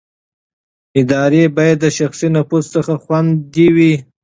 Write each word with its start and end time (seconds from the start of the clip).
ادارې 0.99 1.43
باید 1.57 1.77
د 1.81 1.85
شخصي 1.97 2.27
نفوذ 2.35 2.65
څخه 2.75 2.93
خوندي 3.03 3.67
وي 3.75 3.93